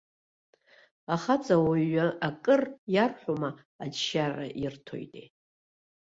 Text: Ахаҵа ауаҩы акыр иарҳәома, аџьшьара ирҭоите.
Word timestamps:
Ахаҵа 1.13 1.55
ауаҩы 1.59 2.05
акыр 2.27 2.61
иарҳәома, 2.93 3.49
аџьшьара 3.83 4.47
ирҭоите. 4.63 5.23